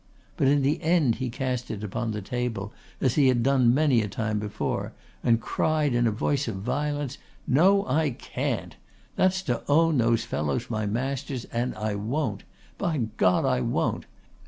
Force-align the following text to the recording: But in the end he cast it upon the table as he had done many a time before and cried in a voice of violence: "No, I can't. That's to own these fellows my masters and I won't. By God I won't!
But 0.35 0.47
in 0.47 0.63
the 0.63 0.81
end 0.81 1.17
he 1.21 1.29
cast 1.29 1.69
it 1.69 1.83
upon 1.83 2.09
the 2.09 2.23
table 2.23 2.73
as 2.99 3.13
he 3.13 3.27
had 3.27 3.43
done 3.43 3.71
many 3.71 4.01
a 4.01 4.07
time 4.07 4.39
before 4.39 4.93
and 5.23 5.39
cried 5.39 5.93
in 5.93 6.07
a 6.07 6.11
voice 6.11 6.47
of 6.47 6.55
violence: 6.55 7.19
"No, 7.45 7.85
I 7.85 8.09
can't. 8.09 8.77
That's 9.15 9.43
to 9.43 9.61
own 9.69 9.99
these 9.99 10.25
fellows 10.25 10.71
my 10.71 10.87
masters 10.87 11.45
and 11.53 11.75
I 11.75 11.93
won't. 11.93 12.41
By 12.79 13.09
God 13.17 13.45
I 13.45 13.61
won't! 13.61 14.07